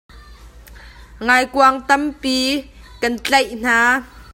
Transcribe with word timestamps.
Ngaikuang 1.25 1.77
tampi 1.87 2.37
ka 3.01 3.07
tleih 3.25 3.49
hna. 3.61 3.77